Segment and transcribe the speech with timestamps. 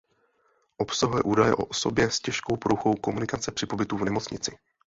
[0.77, 4.57] Obsahuje údaje o osobě s těžkou poruchou komunikace při pobytu v nemocnici.